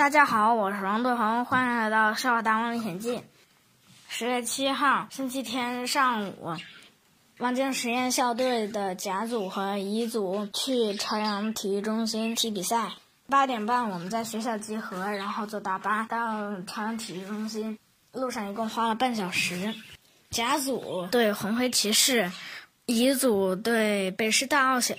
[0.00, 3.16] 大家好，我是王对恒，欢迎来到《笑话大王历险记》。
[4.08, 6.56] 十月七号，星期天上午，
[7.36, 12.92] 望京实验校队的甲组和乙组去朝阳体育中心踢比赛。
[13.28, 17.78] 八点半，我们在学校集合，然后坐大巴到朝阳体育中心。
[18.12, 19.74] 路上一共花了半小时。
[20.30, 22.32] 甲组对红黑骑士，
[22.86, 24.94] 乙组对北师大奥小。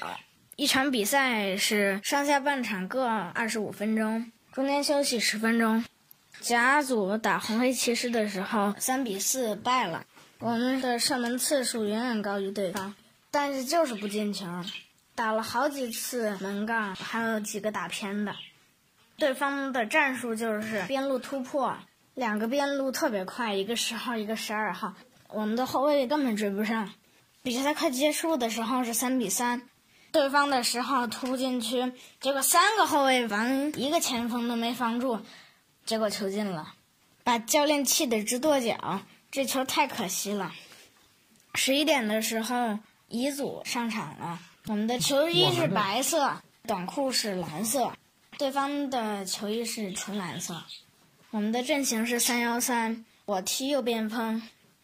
[0.57, 4.31] 一场比赛是上下半场各二十五分钟。
[4.53, 5.85] 中间休息十分钟，
[6.41, 10.05] 甲组打红黑骑士的时候，三比四败了。
[10.39, 12.93] 我们的射门次数远远高于对方，
[13.31, 14.45] 但是就是不进球。
[15.15, 18.35] 打了好几次门杠，还有几个打偏的。
[19.15, 21.77] 对方的战术就是边路突破，
[22.13, 24.95] 两个边路特别快，一个十号，一个十二号。
[25.29, 26.91] 我们的后卫根本追不上。
[27.41, 29.61] 比赛快结束的时候是三比三。
[30.11, 35.19] 对方的十号突进去，结果三个后卫防一个前锋都没防住，
[35.85, 36.73] 结果球进了，
[37.23, 39.01] 把教练气得直跺脚。
[39.31, 40.51] 这球太可惜了。
[41.55, 47.93] 十一点的时候，乙组上场了，我们的球衣是白色，短裤是蓝色，
[48.37, 50.61] 对方的球衣是纯蓝色。
[51.29, 54.41] 我们的阵型是三幺三，我踢右边锋。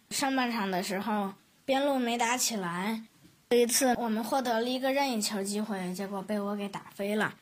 [0.10, 1.34] 上半场的时候，
[1.66, 3.04] 边路没打起来。
[3.50, 7.34] 有一次，我们获得了一个任意球机会，结果被我给打飞了。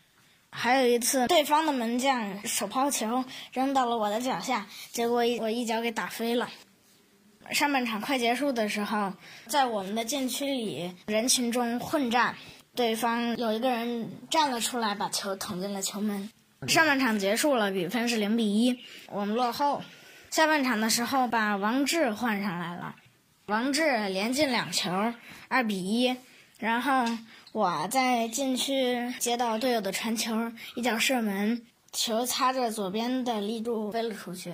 [0.51, 6.47] 还有一次，对方的门将手抛球扔到了我的脚下，结果我一脚给打飞了。
[7.49, 9.11] 上半场快结束的时候，
[9.47, 12.35] 在我们的禁区里人群中混战，
[12.75, 16.29] 对方有一个人站了出来，把球捅进了球门。
[16.67, 19.81] 上半场结束了，比分是零比一，我们落后。
[20.29, 22.95] 下半场的时候，把王志换上来了。
[23.47, 25.13] 王志连进两球，
[25.49, 26.15] 二比一。
[26.57, 27.05] 然后
[27.51, 34.51] 我在禁区接到队友的传球，一脚射门，球擦着左边的立柱飞了出去。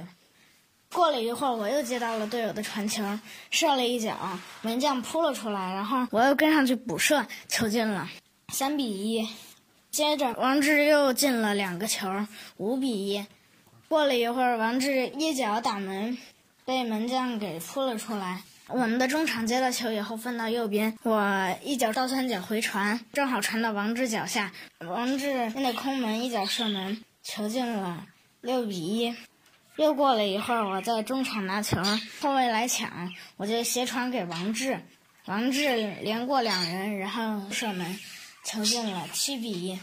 [0.91, 3.17] 过了一会儿，我又接到了队友的传球，
[3.49, 4.17] 射了一脚，
[4.61, 8.09] 门将扑了出来，然后我又跟上去补射，球进了，
[8.49, 9.25] 三比一。
[9.89, 12.09] 接着王志又进了两个球，
[12.57, 13.25] 五比一。
[13.87, 16.17] 过了一会儿，王志一脚打门，
[16.65, 18.43] 被门将给扑了出来。
[18.73, 28.05] 我们的中场接到球以后分到右边，我一脚倒三角回传，正好传到王志脚下，王志面对空门一脚射门，球进了，
[28.39, 29.15] 六比一。
[29.75, 31.81] 又过了一会儿，我在中场拿球，
[32.21, 34.79] 后卫来抢，我就斜传给王志，
[35.25, 37.99] 王志连过两人，然后射门，
[38.43, 39.79] 球进了，七比一。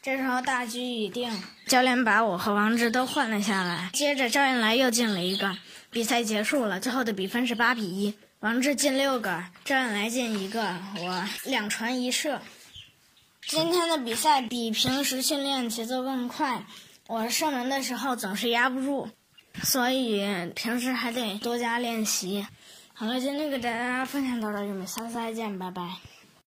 [0.00, 5.56] 这时候大局已定，教练把我和王志都换了下来，接着赵云来又进了一个。
[5.90, 8.14] 比赛结束了，最后的比分是八比一。
[8.40, 12.40] 王志进六个，赵远来进一个，我两传一射。
[13.46, 16.62] 今天的比赛比平时训练节奏更快，
[17.08, 19.08] 我射门的时候总是压不住，
[19.62, 22.46] 所以平时还得多加练习。
[22.94, 25.82] 好了，今天给大家分享到这里，我们下次再见，拜拜。